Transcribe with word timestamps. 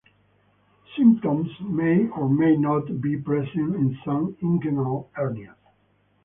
Symptoms 0.97 1.49
may 1.59 2.07
or 2.09 2.27
may 2.27 2.55
not 2.55 3.01
be 3.01 3.15
present 3.17 3.75
in 3.75 3.99
some 4.03 4.35
inguinal 4.41 5.09
hernias. 5.11 5.53